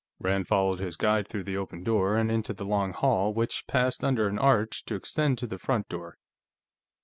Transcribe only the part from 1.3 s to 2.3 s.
the open door